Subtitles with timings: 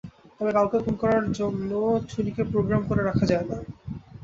[0.37, 1.71] তবে কাউকে খুন করার জন্য
[2.09, 3.57] ছুরিকে প্রোগ্রাম করে রাখা যায় না।